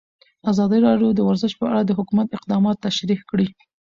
[0.51, 3.47] ازادي راډیو د ورزش په اړه د حکومت اقدامات تشریح کړي.